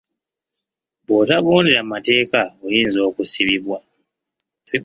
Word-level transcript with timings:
Bwotagondera 1.03 1.81
mateeka 1.91 2.39
oyinza 2.65 2.99
okusibibwa. 3.09 3.77